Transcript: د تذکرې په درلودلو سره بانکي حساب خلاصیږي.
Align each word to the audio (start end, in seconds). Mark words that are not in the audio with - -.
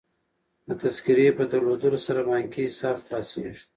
د 0.67 0.69
تذکرې 0.81 1.27
په 1.37 1.43
درلودلو 1.51 1.99
سره 2.07 2.19
بانکي 2.31 2.61
حساب 2.69 2.95
خلاصیږي. 3.05 3.63